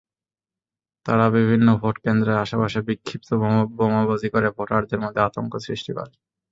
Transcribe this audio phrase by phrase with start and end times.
[1.05, 3.29] তারা বিভিন্ন ভোটকেন্দ্রের আশপাশে বিক্ষিপ্ত
[3.77, 6.13] বোমাবাজি করে ভোটারদের মধ্যে আতঙ্ক সৃষ্টি করে।